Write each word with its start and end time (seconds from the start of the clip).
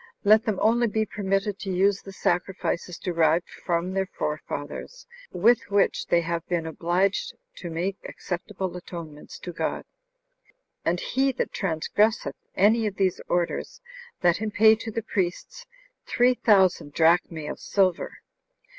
Let 0.23 0.45
them 0.45 0.57
only 0.63 0.87
be 0.87 1.05
permitted 1.05 1.59
to 1.59 1.69
use 1.69 2.01
the 2.01 2.11
sacrifices 2.11 2.97
derived 2.97 3.47
from 3.47 3.93
their 3.93 4.07
forefathers, 4.07 5.05
with 5.31 5.69
which 5.69 6.07
they 6.07 6.21
have 6.21 6.43
been 6.47 6.65
obliged 6.65 7.35
to 7.57 7.69
make 7.69 7.97
acceptable 8.09 8.75
atonements 8.75 9.37
to 9.37 9.51
God. 9.51 9.85
And 10.83 10.99
he 10.99 11.31
that 11.33 11.51
transgresseth 11.53 12.33
any 12.55 12.87
of 12.87 12.95
these 12.95 13.21
orders, 13.27 13.79
let 14.23 14.37
him 14.37 14.49
pay 14.49 14.73
to 14.73 14.89
the 14.89 15.03
priests 15.03 15.67
three 16.07 16.33
thousand 16.33 16.93
drachmae 16.95 17.45
of 17.45 17.59
silver." 17.59 18.21